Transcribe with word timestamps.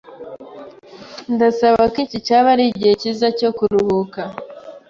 Ndasaba 1.33 1.81
ko 1.93 1.97
iki 2.05 2.17
cyaba 2.25 2.47
ari 2.53 2.63
igihe 2.71 2.93
cyiza 3.01 3.27
cyo 3.39 3.49
kuruhuka. 3.57 4.21